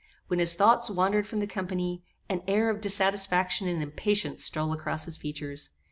[0.29, 5.05] When his thoughts wandered from the company, an air of dissatisfaction and impatience stole across
[5.05, 5.69] his features.